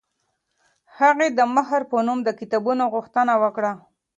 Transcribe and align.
هغې 0.97 1.27
د 1.37 1.39
مهر 1.55 1.81
په 1.91 1.97
نوم 2.05 2.19
د 2.23 2.29
کتابونو 2.39 2.83
غوښتنه 2.93 3.33
وکړه. 3.43 3.71